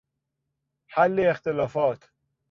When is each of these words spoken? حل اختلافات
حل 0.87 1.19
اختلافات 1.19 2.03